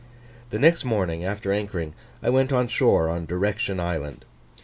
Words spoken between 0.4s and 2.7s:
The next morning after anchoring, I went on